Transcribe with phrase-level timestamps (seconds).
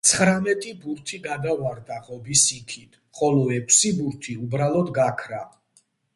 [0.09, 5.45] ცხრამეტი ბურთი გადავარდა ღობის იქით, ხოლო ექვსი ბურთი უბრალოდ გაქრა.